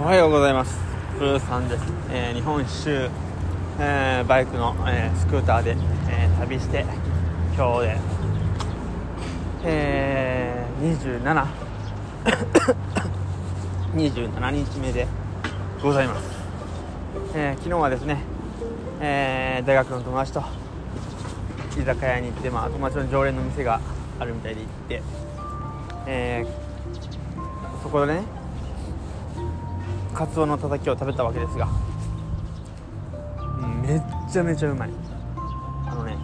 [0.00, 0.78] おはようございます。
[1.18, 3.10] プーさんです、えー、日本一周、
[3.78, 5.76] えー、バイクの、えー、スクーターで、
[6.08, 6.86] え旅して
[7.54, 7.98] 今日で、
[9.66, 11.46] え27
[13.94, 15.06] 27 日目で
[15.82, 16.30] ございます、
[17.34, 18.22] え昨日はですね、
[19.02, 20.42] え大学の友達と
[21.78, 23.78] 居酒屋に行って、まあ、友達の常連の店が
[24.18, 25.02] あるみたいで行って、
[26.06, 26.46] え
[27.82, 28.39] そこでね
[30.20, 31.66] カツオのたたきを食べたわけですが
[33.82, 34.90] めっちゃめちゃうまい。
[35.88, 36.18] あのね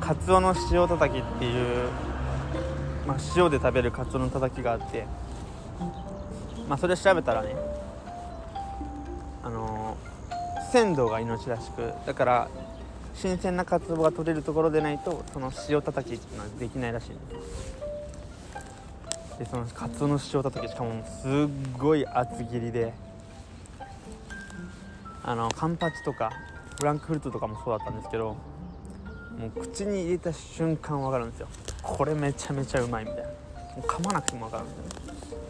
[0.00, 1.88] カツオの塩たたきっていう、
[3.06, 5.06] まあ、塩で食べるカツオのたたきがあって
[6.68, 7.54] まあそれ調べたらね
[9.44, 12.48] あのー、鮮度が命らしくだから
[13.14, 17.78] 新鮮なカツオが取れるところでないとその塩たたきっていうのはできないらしいんです。
[19.38, 22.92] でそのカツオの塩たたきしかもすっごい厚切りで
[25.28, 26.32] あのカンパチとか
[26.78, 28.34] フランクフルトとかもそうだったんですけど
[29.38, 31.48] もう口に入れた瞬間分かるんですよ。
[31.82, 33.24] これめちゃめちゃうまいみたいな。
[33.24, 33.28] も
[33.76, 34.74] う噛まなくても分かるんで
[35.26, 35.40] すよ。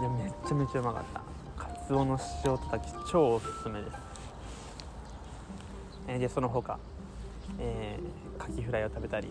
[0.00, 1.62] いやめちゃめちゃうまかった。
[1.62, 3.92] カツオの塩たたき超おすすめです、
[6.08, 6.76] えー、でその他、
[7.60, 9.28] えー、カキフライを食べたり、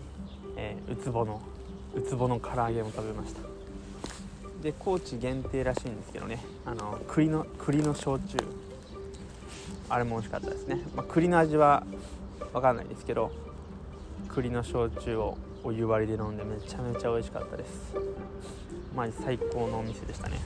[0.56, 1.42] えー、ウツボの
[1.94, 3.42] ウツボの唐揚げも食べました。
[4.62, 6.42] で高知限定らしいんですけどね。
[6.64, 8.38] あの栗の栗の焼酎。
[9.88, 11.84] あれも美味しかったですね、まあ、栗の味は
[12.52, 13.30] 分かんないですけど
[14.28, 17.94] 栗の焼酎をお湯割りで飲んでめちゃめちゃ美味しかったです。
[18.94, 20.38] マジ最高のお店でしたね。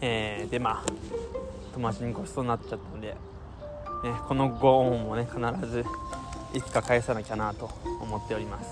[0.00, 0.92] えー、でまあ
[1.72, 3.16] 友達にごちそうになっちゃったんで、ね、
[4.28, 5.84] このご恩もね必ず
[6.52, 8.68] いつか返さなきゃなと思っております。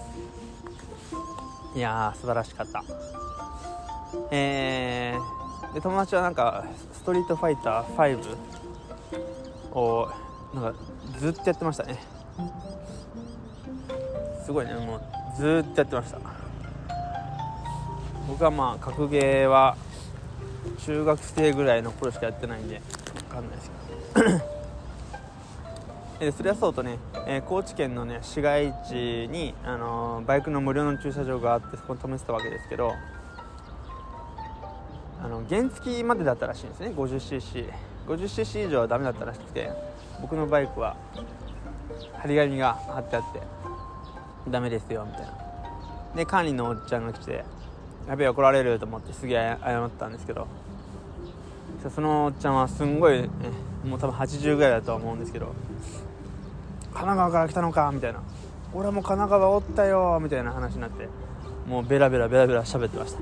[1.74, 2.84] いやー素晴らしかった。
[4.30, 8.36] えー、で友達はなんかストリートファイター5
[9.72, 10.08] を
[10.54, 10.78] なんか
[11.18, 11.98] ずっとやってましたね。
[14.44, 14.74] すごいね。
[14.74, 15.02] もう
[15.36, 16.18] ずっとやってました。
[18.28, 19.76] 僕はまあ格ゲーは
[20.84, 22.80] 中学生ぐらいの頃しかやってないんで
[23.14, 23.70] 分かんないです
[24.14, 24.38] けど。
[26.20, 32.92] で それはそうとね、えー、高知県のね市街地に、あのー、バイクの無料の駐車場があってそこに止めてたわけですけど
[35.22, 36.88] あの原付までだったらしいんですね。
[36.88, 39.70] 50cc 50cc 以上はダメだったらしくて
[40.20, 40.96] 僕のバイクは
[42.18, 43.40] 張り紙が貼ってあって
[44.50, 45.32] ダメですよみたいな。
[46.16, 47.44] で管理のおっちゃんが来て
[48.08, 50.46] やべえ怒られると思ってすげえ謝ったんですけど
[51.94, 53.28] そのおっちゃんはすんごい、ね、
[53.84, 55.54] もう多分80ぐらいだとは思うんですけど
[56.92, 58.22] 神奈川から来たのかみたいな。
[58.74, 61.06] 俺も神奈川おったよみたいな話になって
[61.66, 63.18] もうベラベラベラベラ喋ってました。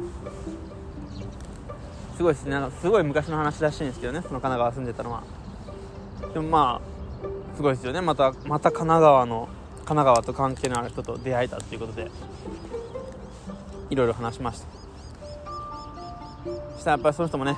[2.20, 5.22] すごいですねすごい昔の話らしいんですけどねその神奈川住んでたのは。
[6.34, 6.78] でもま
[7.25, 8.03] あすごいですよね。
[8.03, 9.48] またまた神奈川の
[9.86, 12.10] 神奈川と関係のある人と出会えたっていうことで
[13.88, 14.66] いろいろ話しました。
[16.75, 17.56] そしたらやっぱりその人もね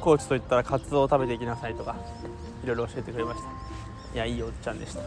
[0.00, 1.94] 高知といったらカツオを食べていきなさいとか
[2.64, 3.48] いろいろ教えてくれました。
[4.12, 5.02] いやいいおっちゃんでした。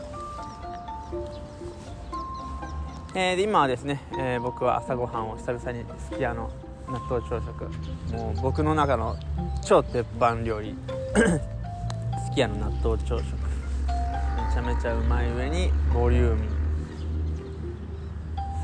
[3.15, 6.49] えー、で今はですね、えー、僕は朝ごはんを久々にすき家の
[6.89, 7.65] 納豆朝食。
[8.13, 9.17] もう僕の中の
[9.65, 10.73] 超鉄板料理。
[12.25, 13.25] すき家の納豆朝食。
[13.27, 16.51] めちゃめちゃうまい上にボリューミー。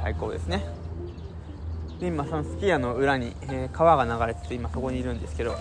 [0.01, 0.66] 最高ですね。
[2.00, 5.56] で今そのすき家の裏に、えー、川が流れてて今そこにいるんですけど。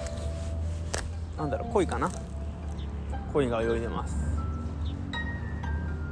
[1.36, 2.10] なんだろう鯉かな？
[3.32, 4.14] 鯉が泳いでます。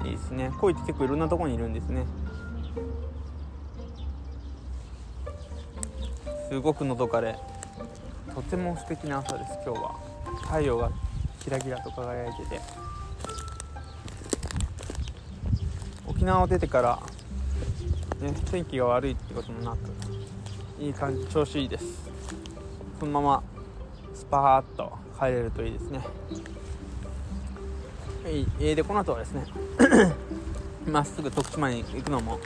[0.05, 0.51] いいですね。
[0.61, 2.05] 鯉って結構いろんなとこにいるんですね。
[6.51, 7.37] すごくのどかで。
[8.35, 9.95] とても素敵な朝です今日は。
[10.43, 10.91] 太陽が
[11.39, 12.61] キラキラと輝いてて。
[16.09, 16.99] 沖縄を出てから、
[18.21, 21.87] ね、天気が悪いってこともなくいい感じ調子いいです。
[22.99, 23.43] そのまま
[24.13, 26.01] スパーッと帰れるといいですね、
[28.25, 29.45] えー、でこの後はですね
[30.85, 32.41] まっすぐ徳島に行くのも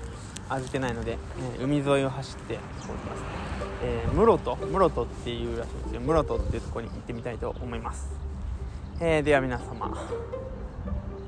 [0.50, 1.17] 味気ないので、
[1.56, 3.53] えー、海沿いを走って行きます。
[3.82, 6.00] えー、室戸室戸っていうらしいんですよ。
[6.00, 8.09] 室戸っていうとこに行ってみたいと思います、
[9.00, 9.97] えー、では皆様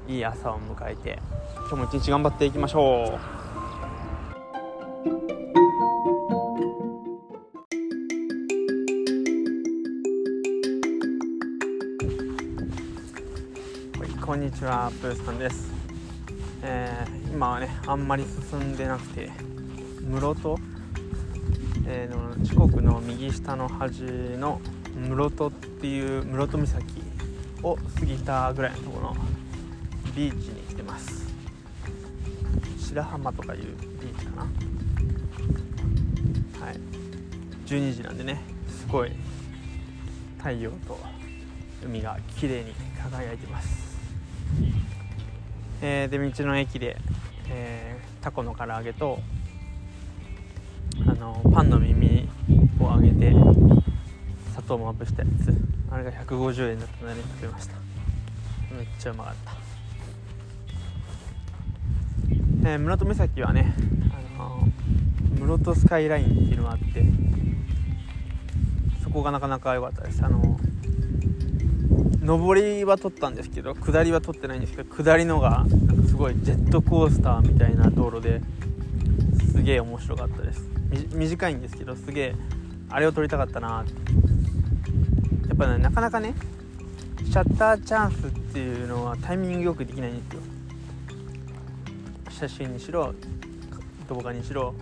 [0.09, 1.19] いい朝を迎えて
[1.59, 3.47] 今日も一日頑張っていきましょう。
[14.25, 15.73] こんにちはプーさんです、
[16.63, 19.31] えー、今はねあんまり進んでなくて
[20.03, 20.59] 室戸
[21.99, 24.61] えー、の四国の右下の端の
[24.95, 26.85] 室戸っていう室戸岬
[27.63, 29.17] を過ぎたぐらいのところの
[30.15, 31.35] ビーチに来てます。
[32.79, 33.61] 白浜とかいう
[33.99, 34.43] ビーチかな。
[36.67, 36.77] はい。
[37.65, 39.13] 12時なんでねすごい
[40.37, 40.99] 太陽と
[41.83, 43.97] 海が綺麗に輝いてます。
[45.81, 46.99] えー、で道の駅で、
[47.49, 49.19] えー、タコの唐揚げと
[51.07, 52.29] あのパンの耳
[52.81, 53.33] を揚げて
[54.51, 55.53] 砂糖もまぶしたやつ。
[55.91, 57.75] あれが150円だったので食べました。
[58.77, 59.53] めっちゃうまかった、
[62.69, 63.75] えー、室戸岬はね、
[64.37, 64.69] あの
[65.39, 67.05] 室戸スカイラインっていうのがあって
[69.03, 70.25] そこがなかなか良かったです。
[70.25, 70.59] あの
[72.27, 78.41] 上りは撮ったんですけど下りは撮ってないんですけど下りのがなんかすごいジェットコースターみたいな道路で
[79.57, 80.69] すげえ面白かったです。
[81.15, 82.35] 短いんですけどすげえ
[82.91, 83.81] あれを撮りたかったな。
[83.81, 83.93] って
[85.49, 86.35] やっぱねなかなかね
[87.25, 90.41] シャッターチャンスっていうのはタイミングよくできないんですよ。
[92.29, 93.15] 写真にしろ
[94.11, 94.75] 動画にしろ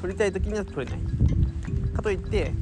[0.00, 0.98] 撮りたい時には撮れない。
[1.92, 2.52] かといって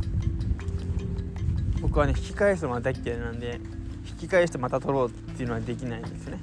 [1.83, 3.61] 僕はね引き返すのが大嫌いなんで
[4.09, 6.41] 引き返してまた撮ろうっていうのはできないんですよね。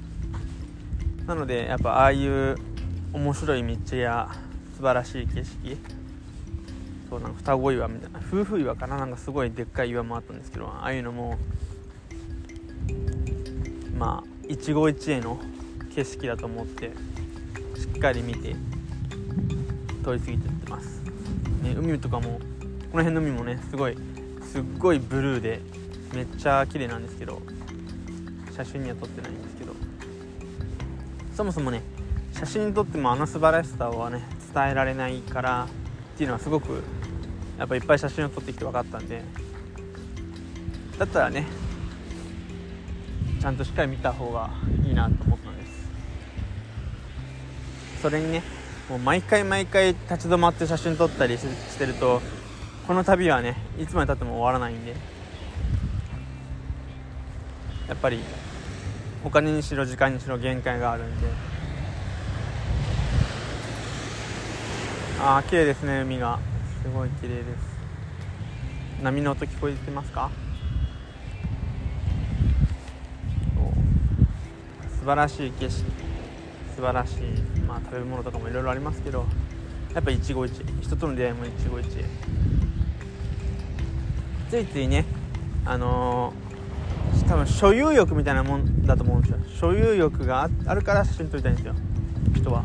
[1.26, 2.56] なのでやっぱああいう
[3.12, 4.30] 面白い道や
[4.76, 5.76] 素晴らしい景色。
[7.08, 8.18] そうなんか双子岩みたいな。
[8.18, 8.96] 夫婦岩かな？
[8.98, 11.38] なんかすごいでっかい岩もあったんですけどああいうのも
[13.96, 15.40] まあ一期一会の
[15.94, 16.92] 景色だと思って
[17.76, 18.54] しっかり見て
[20.04, 21.02] 通り過ぎてってます、
[21.62, 22.38] ね、海とかも
[22.92, 23.96] この辺の海もねすごい
[24.42, 25.60] すっごいブルーで
[26.12, 27.40] めっちゃ綺麗なんですけど
[28.54, 29.72] 写真には撮ってないんですけど。
[31.34, 31.82] そもそもね
[32.32, 34.22] 写真に撮ってもあの素晴らしさはね
[34.56, 35.68] 伝えられないから
[36.14, 36.82] っていうのはすごく
[37.58, 39.20] やっぱいっぱい写真を撮ってきて分かったんで
[40.98, 41.46] だったらね
[43.38, 44.48] ちゃんとしっかり見た方が
[44.82, 45.90] いいなと思ったんです。
[48.00, 48.42] それにね
[48.88, 52.22] もう毎回毎回立ち止まって写真撮ったりしてると
[52.86, 54.94] この旅はねいつまでたっても終わらないんで
[57.88, 58.20] やっぱり
[59.22, 61.55] お金にしろ時間にしろ限界があるんで
[65.18, 66.38] ああ綺麗ですね海が。
[66.82, 69.02] すごい綺麗です。
[69.02, 70.30] 波の音聞こえてますか？
[75.00, 75.84] 素晴らしい景色。
[76.76, 79.24] 素晴らしい、まあ、食べ物とかもいろいろありますけど
[79.94, 80.48] やっぱ一期一会。
[80.82, 82.04] 人との出会いも一期一会。
[84.50, 85.06] ついついね
[85.64, 89.38] あのー、多分所有欲みたいなもんだと思うんですよ。
[89.58, 91.74] 所有欲があるから写真撮りたいんですよ。
[92.34, 92.64] 人は。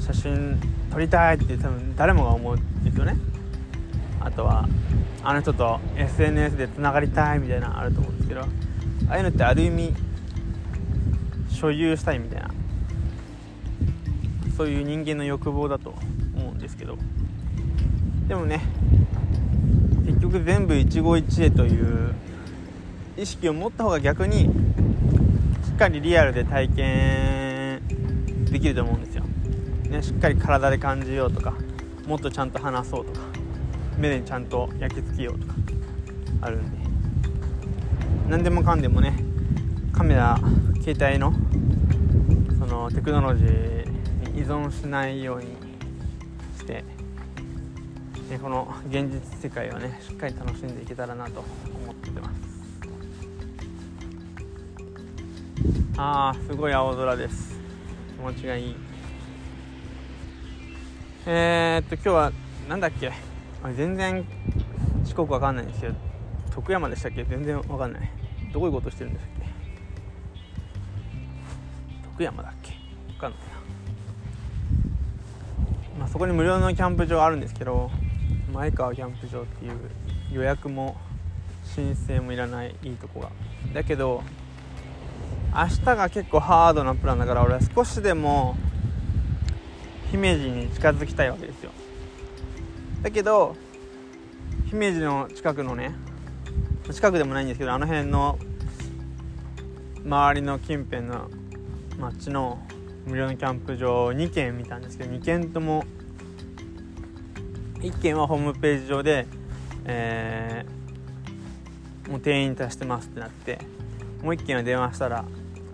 [0.00, 0.60] 写真
[0.98, 3.16] 撮りたいって多分誰もが思うんですよね。
[4.20, 4.68] あとは
[5.22, 8.46] あの人と SNS でつながりたいみたいなあると思うんですけどあ
[9.10, 9.94] あいうのってある意味
[11.50, 12.50] 所有したいみたいな
[14.56, 15.94] そういう人間の欲望だと
[16.34, 16.98] 思うんですけど。
[18.26, 18.60] でもね
[20.04, 22.12] 結局全部一期一会という
[23.16, 24.48] 意識を持った方が逆にし
[25.74, 27.82] っかりリアルで体験
[28.50, 29.17] できると思うんですよ、
[29.88, 31.54] ね、しっかり体で感じようとか
[32.06, 33.20] もっとちゃんと話そうとか
[33.96, 35.54] 目でちゃんと焼き付けようとか
[36.42, 36.78] あるんで。
[38.28, 39.14] 何でもかんでもね
[39.92, 40.38] カメラ
[40.82, 41.32] 携帯の
[42.58, 45.46] そのテクノロジーに依存しないように
[46.58, 46.84] して
[48.28, 51.42] ね、この現実世界をねしっかり楽しんでいけたらなと
[51.82, 52.38] 思ってます。
[55.96, 57.58] あーすごい青空です。
[58.14, 58.87] 気持ちがいい。
[61.30, 62.32] えー、っと今日は
[62.70, 63.12] 何だっけ？
[63.76, 64.24] 全然
[65.04, 65.94] 四国わかんないんですけど
[66.54, 67.22] 徳山でしたっけ？
[67.22, 68.10] 全然わかんない。
[68.50, 69.46] どういうことしてるんでしたっけ？
[72.12, 72.70] 徳山だっけ？
[72.70, 73.46] わかんないな。
[75.98, 77.90] まあそこに無料のキャンプ場あるんですけど
[78.54, 79.72] 前川キャンプ場っていう
[80.32, 80.96] 予約も
[81.62, 83.28] 申請もいらないいいとこが。
[83.74, 84.22] だけど
[85.54, 88.56] 明日が結構ハードなプランだから俺は少しでも
[90.10, 91.70] 姫路に近づきたいわけですよ。
[93.02, 93.56] だけど
[94.70, 95.94] 姫路の近くのね
[96.92, 98.38] 近くでもないんですけどあの辺の
[100.04, 101.28] 周りの近辺の
[101.98, 102.58] 町の
[103.06, 105.84] 無料のキャンプ場2軒見たんですけど2軒とも
[107.80, 109.26] 1件はホームページ上で、
[109.84, 113.58] えー、もう定員達してますってなって
[114.22, 115.24] もう1件は電話したら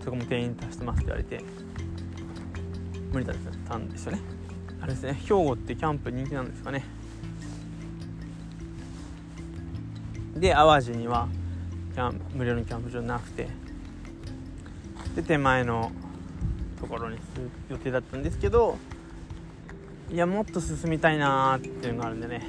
[0.03, 1.43] そこも定員達してますって言われて
[3.15, 4.19] 無理だったんですよね。
[4.81, 5.13] あれですね。
[5.13, 6.83] 兵庫ってキャンプ人気なんですかね。
[10.35, 11.29] で淡路には
[11.93, 13.47] キャン無料のキャンプ場なくて。
[15.15, 15.93] で手前の
[16.77, 18.77] ところにする予定だったんですけど
[20.11, 22.45] いやもっと進みたいなーっていうのがあるんでね。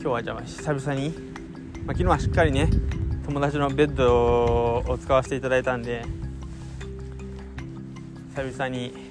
[0.00, 1.10] 今日はじゃあ久々に、
[1.84, 2.70] まあ、昨日はしっかりね
[3.26, 6.06] 友達のベッドを使わせていただいたんで
[8.34, 9.05] 久々に、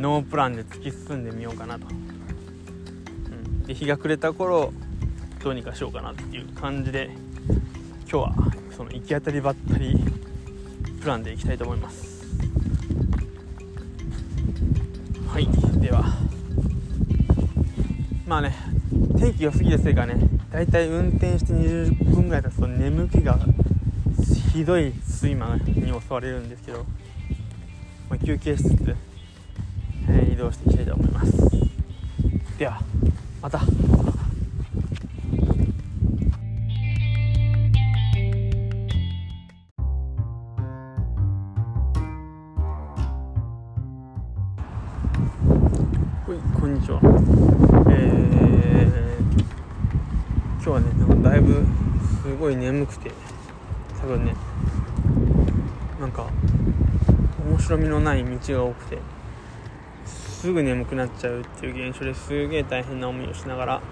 [0.00, 4.72] ノープランで突き進んでみようかなと、うん、で日が暮れた頃
[5.42, 7.10] どうにかしようかなっていう感じで
[8.10, 8.34] 今日は
[8.76, 9.94] その行き当たりばったり
[11.00, 12.20] プランでいきたいと思います。
[15.28, 15.48] はい。
[15.80, 16.04] では。
[18.26, 18.54] まあね
[19.18, 20.14] 天気良すぎるせいかね
[20.50, 23.38] だいたい運転して20分ぐらい経つと眠気が
[24.52, 26.84] ひどい睡魔に襲われるんですけど、
[28.08, 28.96] まあ、休憩しつつ、
[30.40, 31.32] 動していきたいと思います。
[32.58, 32.80] では
[33.42, 33.60] また。
[46.60, 47.00] こんにちは。
[47.90, 49.40] えー、
[50.56, 51.64] 今日はね、なんかだいぶ
[52.22, 53.10] すごい眠くて、
[54.00, 54.34] 多分ね、
[55.98, 56.26] なんか
[57.48, 58.98] 面白みのない道が多くて、
[60.40, 63.82] すぐ眠くなっちゃうっていう現象ですげえ大変な思いをしながら、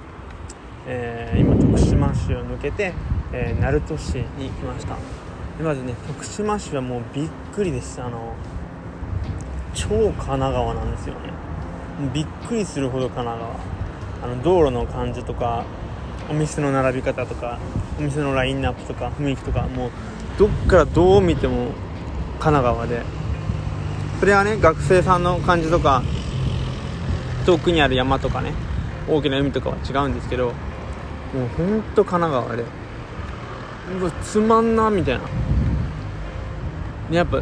[0.86, 2.94] えー、今徳島市を抜けて、
[3.34, 4.96] えー、鳴門市に来ました。
[5.58, 8.00] でまずね徳島市はもうびっくりです。
[8.00, 8.32] あの
[9.74, 11.20] 超神奈川なんですよね。
[12.14, 13.38] びっくりするほど神奈
[14.22, 14.32] 川。
[14.32, 15.66] あの道路の感じとか
[16.30, 17.58] お店の並び方とか
[17.98, 19.90] お店のラインナップとか雰囲気とかもう
[20.38, 21.72] どっからどう見ても
[22.40, 23.02] 神奈川で。
[24.18, 26.02] それはね学生さんの感じとか
[27.48, 28.52] 遠くにある山とかね
[29.08, 30.54] 大きな海とかは違うんですけどもう
[31.56, 32.66] ほんと神奈川でう
[34.22, 35.24] つまんなみたいな。
[37.10, 37.40] やっぱ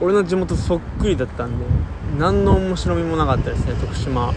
[0.00, 1.66] 俺の地元そっくりだったんで
[2.18, 4.32] 何の面白みもなかったですね徳島。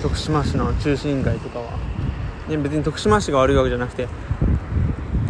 [0.00, 1.76] 徳島市の中心街とかは、
[2.48, 4.06] ね、別に徳島市が悪いわけじゃなくて、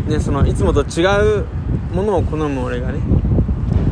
[0.09, 1.07] ね、そのいつもと違
[1.41, 1.47] う
[1.95, 3.01] ものを好む俺がね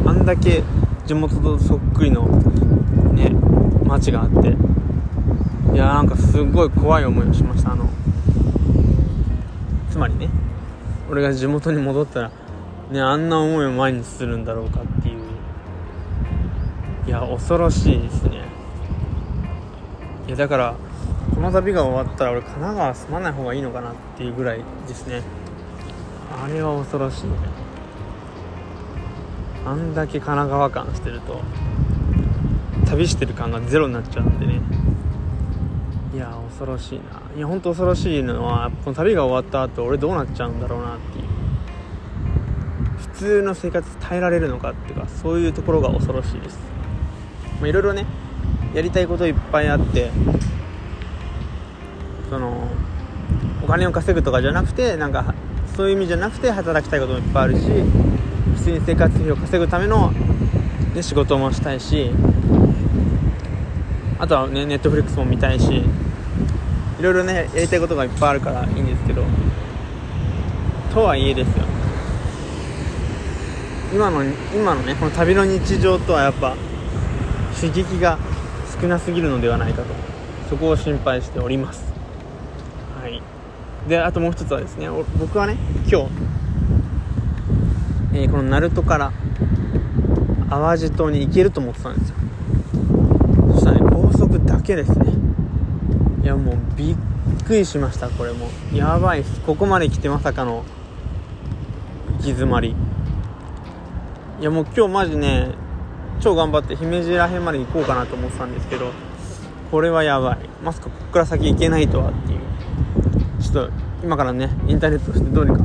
[0.05, 0.63] あんだけ
[1.07, 2.27] 地元とそっくりの
[3.15, 3.31] ね
[3.87, 4.55] 街があって
[5.73, 7.89] いやーなんかすごい怖い思いをしましたあの。
[9.91, 10.29] つまりね。
[11.11, 12.31] 俺が地元に戻ったら
[12.91, 15.19] ねあんな思いを毎日するんだろうかっていう。
[17.07, 18.43] いや恐ろしいですね。
[20.27, 20.75] いやだから
[21.35, 25.23] この旅が終わったら俺神奈川住まない方がいいのかなっていうぐらいですね。
[26.43, 27.33] あれは恐ろしいね。
[29.65, 31.41] あんだけ神奈川感してると
[32.87, 34.61] 旅してる感がゼロになっちゃうんでね
[36.15, 37.21] いや恐ろしいな。
[37.37, 41.25] いや本当恐ろしいのはこの旅が終わった後俺どうなっちゃうんだろうなっていう。
[42.99, 46.59] 普通の生活耐えられるのかっていうかそういうところが恐ろしいです。
[47.63, 48.07] いろいろね
[48.75, 50.11] やりたいこといっぱいあって
[52.31, 52.69] その
[53.63, 55.35] お金を稼ぐとかじゃなくてなんか
[55.77, 57.61] そういう意味じゃなくて働きたいこともいっぱいあるし
[58.57, 60.13] 普通に生活費を稼ぐための、
[60.95, 62.11] ね、仕事もしたいし
[64.19, 65.83] あとはねネットフリックスも見たいし
[66.99, 69.25] いろいろねやりたいことがいっぱいあるからいいんですけど
[70.93, 71.65] とはいえですよ。
[73.93, 76.57] 今の今のねこの旅の日常とはやっぱ
[77.59, 78.19] 刺激が
[78.81, 79.89] 少なすぎるのではないかと
[80.51, 81.85] そこを心配しております。
[83.01, 83.23] はい。
[83.89, 85.57] であともう一つはですね僕はね
[85.91, 86.11] 今日、
[88.15, 89.13] えー、この鳴門から
[90.51, 92.18] 淡路島に行けると思ってたんですよ。
[94.11, 95.13] 高速だけですね。
[96.23, 96.97] いやもうびっ
[97.45, 98.49] くりしましたこれも。
[98.73, 99.39] やばいっす。
[99.43, 100.65] ここまで来てまさかの
[102.13, 102.75] 行き詰まり。
[104.41, 105.51] いやもう今日マジね
[106.21, 108.93] 超頑張って姫路ら辺まで行こうかなと思ってたんですけど
[109.71, 110.39] これはやばい。
[110.65, 112.41] まさかここから先行けないとはっていう。
[113.43, 113.71] ちょっと
[114.03, 115.63] 今からねインターネットしてどうにか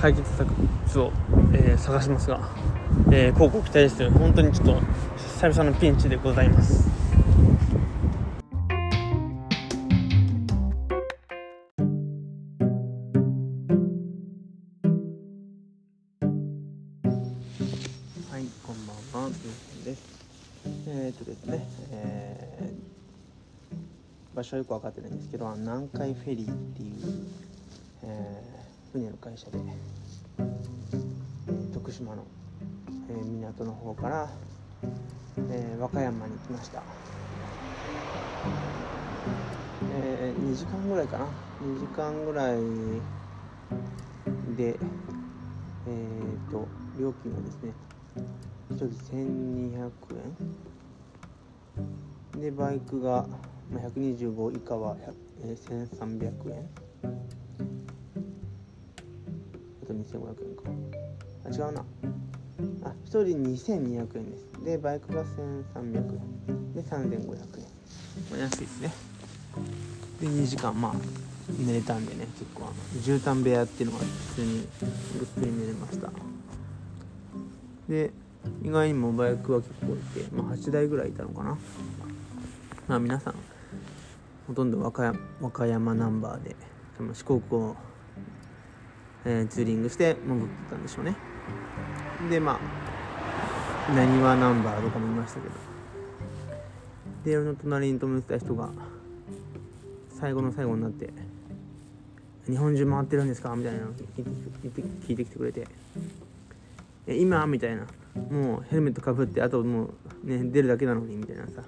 [0.00, 0.50] 解決策
[1.02, 1.12] を、
[1.52, 2.40] えー、探しますが、
[3.12, 4.80] えー、広告期待です本当にちょっと
[5.16, 7.07] 久々のピンチでございます。
[24.48, 27.26] ー、場所はよく分かってないんですけど南海フェリーっていう、
[28.04, 29.58] えー、船の会社で、
[30.38, 32.24] えー、徳島の、
[33.10, 34.30] えー、港の方から、
[35.50, 36.82] えー、和歌山に来ました、
[40.00, 41.26] えー、2時間ぐらいかな。
[41.60, 42.60] 2時間ぐらい
[44.56, 47.72] でえっ、ー、と料金がですね
[48.70, 48.86] 1人
[49.76, 49.90] 1200
[52.36, 52.40] 円。
[52.40, 53.26] でバイクが
[53.72, 54.96] 125以下は
[55.42, 56.68] 1300円。
[59.82, 60.62] あと2500円か。
[61.44, 61.84] あ違うな。
[62.84, 64.64] あ1人2200円です。
[64.64, 65.30] でバイクが1300
[65.94, 66.74] 円。
[66.74, 67.38] で3500円、
[68.30, 68.92] まあ、安いですね。
[70.20, 70.94] で2時間まあ
[71.58, 72.72] 寝れたんでね結構あの
[73.02, 74.66] 絨毯部屋っていうのが普通に
[75.18, 76.10] ぐっすり寝れました。
[77.88, 78.12] で
[78.62, 81.58] 意外にもバイクは結構いて、まあ、8台ぐらいいたのかな。
[82.86, 83.34] まあ皆さん
[84.48, 86.56] ほとんど和歌山和歌山ナンバーで
[86.96, 87.76] その四国を、
[89.26, 91.14] えー、ツーリングして戻ってたんでしょうね
[92.30, 92.58] でま
[93.88, 95.54] あなにわナンバーとかもいましたけど
[97.24, 98.70] で俺の隣に止めてた人が
[100.18, 101.10] 最後の最後になって
[102.48, 104.02] 「日本中回ってるんですか?」みたいなの聞
[104.66, 105.66] いて聞いてきてくれて
[107.06, 107.86] 「今?」みたいな
[108.30, 109.90] もうヘルメットかぶってあとも
[110.24, 111.62] うね出るだけなのにみたいなさ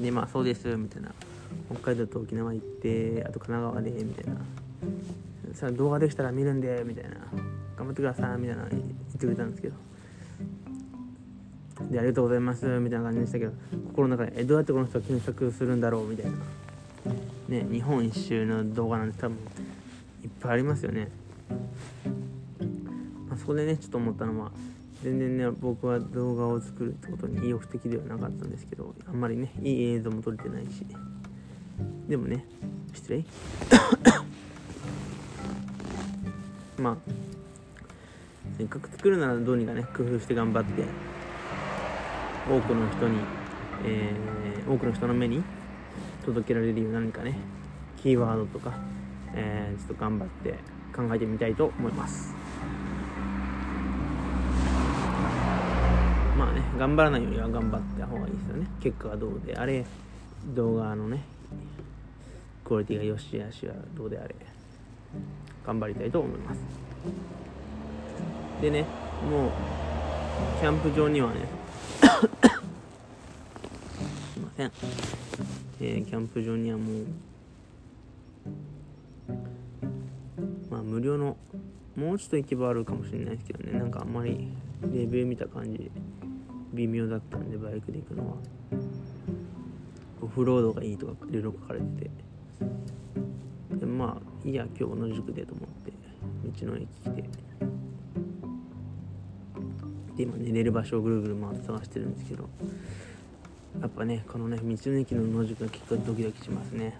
[0.00, 1.12] でまあそうですみたいな。
[1.70, 4.40] 北海道と沖縄行ってあと神奈川でみたいな。
[5.54, 7.16] さ動画できたら見るんでみたいな。
[7.76, 9.74] 頑張ってくださいみたいな言ってくれたんですけど。
[11.90, 13.52] でありがとうございますみたいな感じでしたけど
[13.88, 16.32] 心の中でえどうやってこの人は検索するんだろうみたいな。
[17.48, 19.36] ね日本一周の動画なんて多分
[20.24, 21.08] いっぱいありますよね、
[23.28, 24.50] まあ、そこでねちょっと思ったのは
[25.06, 30.84] 全然ね僕は動画を作るってことに意欲的ではなかったんですけどあんまりねいい映像も撮れてないし。
[32.08, 32.44] でもね
[32.92, 33.24] 失礼。
[36.82, 36.96] まあ
[38.58, 40.82] せっかく作るならどうにかね工夫して頑張って
[42.50, 43.20] 多くの人に、
[43.84, 45.40] えー、多くの人の目に
[46.24, 47.38] 届けられるような何かね
[48.02, 48.72] キーワードとか、
[49.36, 50.54] えー、ちょっと頑張って
[50.92, 52.34] 考えてみたいと思います。
[56.36, 58.66] まあね頑張らないよりは頑張った方がいいですよね。
[58.80, 59.84] 結果がどうであれ
[60.54, 61.24] 動画のね
[62.64, 64.34] クオリティがよしあしはどうであれ
[65.64, 66.60] 頑張りたいと思います。
[68.60, 68.84] でね
[69.30, 69.50] もう
[70.60, 71.40] キャンプ場にはね
[74.34, 74.72] すいません、
[75.80, 77.06] えー、キャンプ場にはもう
[80.70, 81.36] まあ無料の
[81.96, 83.78] もうちょっと行けばあるかもしれないですけどね。
[83.78, 84.48] なんかあんまり
[84.82, 85.90] レビュー見た感じ
[86.72, 88.36] 微妙だったんでバイクで行くのは。
[90.22, 92.10] オフロードがいいとかいろいろ書かれてて。
[93.76, 95.92] でまあいや今日野宿でと思って
[96.60, 97.22] 道の駅来て。
[100.16, 102.48] で今寝れる場所をぐるぐる回って探してるんですけど。
[103.80, 106.98] やっぱねこのね道の駅の野宿が結構ドキドキしますね。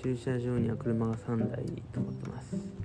[0.00, 2.77] 駐車場には車が3台止まってます。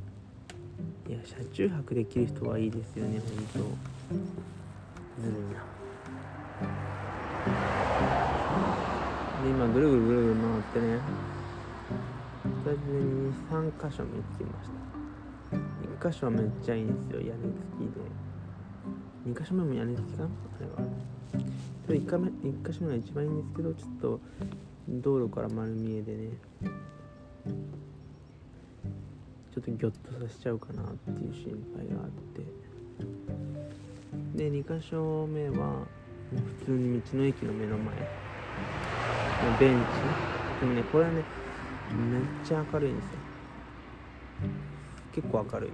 [1.25, 3.59] 車中泊できる人はいいですよね本当。
[5.21, 5.63] ずるいな
[9.43, 10.99] で今ぐるぐるぐるぐる回ってね。
[12.63, 16.07] とりあえずに3箇所見つけました。
[16.07, 17.85] 1箇所はめっちゃいいんですよ屋根付き
[19.35, 19.39] で。
[19.39, 20.73] 2箇所目も屋根付きかなあれは。
[21.87, 24.19] 1目1箇所目が一番いいんですけどちょっと
[24.89, 26.29] 道路から丸見えでね。
[29.53, 32.41] ちょっとギョッとさせちゃうかなっていう心配があって。
[34.35, 35.85] で2箇所目は
[36.59, 37.95] 普通に道の駅の目の前。
[37.95, 38.01] の
[39.59, 39.85] ベンチ。
[40.59, 41.25] でもねこれはねめっ
[42.43, 43.11] ちゃ明るいんですよ。
[45.13, 45.69] 結構明る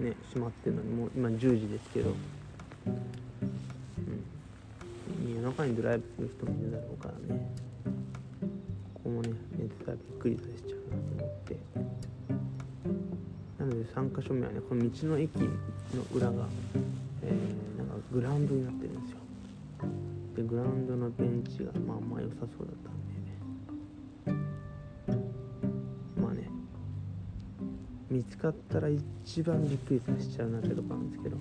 [0.00, 0.04] い。
[0.04, 0.94] ね閉まってるのに。
[0.94, 2.14] もう今10時ですけど。
[2.86, 2.90] う
[5.30, 5.34] ん。
[5.34, 7.50] 夜中にドライブする人もいるだろうからね。
[9.02, 11.56] こもね寝てたらびっくりさせちゃうなと思って。
[13.58, 15.48] なので3箇所目はねこの道の駅の
[16.12, 16.48] 裏が
[17.22, 19.18] えー、なんかグラウンドになってるんですよ。
[20.36, 24.40] でグラウンドのベンチがまあまあ良さそうだったんで。
[24.40, 24.42] ね
[26.20, 26.50] まあね
[28.10, 31.36] 見つかったら一番びっくりさせちゃうなってとこなんですけど、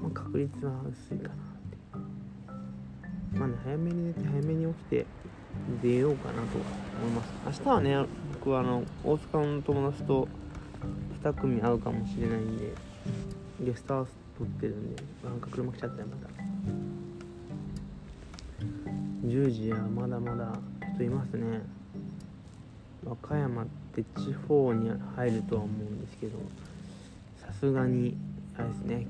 [0.00, 1.36] まあ、確率は薄いかなっ
[3.32, 5.06] てまあね早めに寝て早めに起きて
[5.82, 7.60] 出ようかなとは思います。
[7.60, 7.96] 明日はね
[8.34, 10.28] 僕はあの大阪の友達と
[11.22, 12.72] 2組会うかもしれないんで
[13.60, 16.28] ゲストハウス撮ってるんでなんか車来ちゃったよまた。
[19.26, 20.58] 10時やまだまだ
[20.94, 21.62] 人いますね。
[23.04, 26.38] 和歌山って地方に入るとは思うんですけど
[27.40, 28.16] さすがに
[28.56, 29.06] あれですね。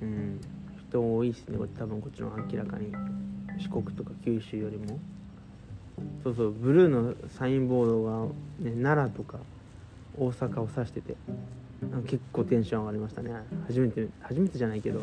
[0.00, 0.40] うん。
[0.88, 1.58] 人多いっすね。
[1.78, 2.92] 多分こっちの明らかに。
[3.58, 4.98] 四国とか九州よりも。
[6.22, 8.26] そうそうブルーのサインボードが、
[8.60, 9.38] ね、奈良とか
[10.16, 11.16] 大阪を指してて
[12.06, 13.32] 結構テンション上がりましたね。
[13.66, 15.02] 初めて初めてじゃないけど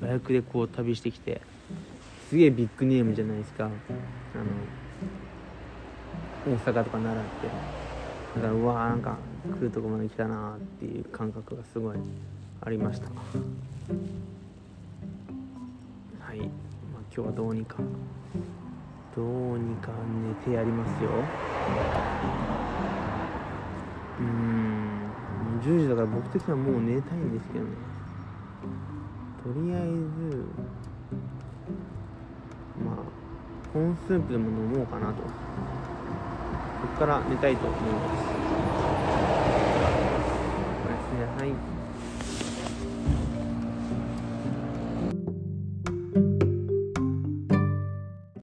[0.00, 1.40] バイクでこう旅してきて
[2.28, 3.64] すげえビッグネームじゃないですか。
[3.64, 3.74] あの
[6.54, 7.48] 大阪とか奈良って。
[8.36, 9.16] だからうわーなんか
[9.58, 11.96] 来るとこまで来たなっていう感覚がすごい
[12.60, 13.06] ありました。
[13.06, 13.14] は
[16.34, 16.48] い、まあ、
[17.14, 17.78] 今日はどうにか。
[19.16, 21.08] どうにか寝てやりますよ。
[24.20, 24.86] うーん。
[25.64, 27.70] 10時だから僕的にはもう寝たいんですけどね。
[29.42, 30.44] とりあえず
[32.84, 32.96] まあ
[33.72, 35.22] コーンスープでも飲もうかなと。
[35.22, 35.28] こ
[36.94, 38.22] こから寝たいと思います。
[40.82, 41.24] これですね。
[41.40, 41.75] はい。